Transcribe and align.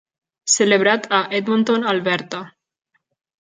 Celebrat 0.53 1.05
a 1.11 1.19
Edmonton, 1.41 1.85
Alberta. 1.93 2.41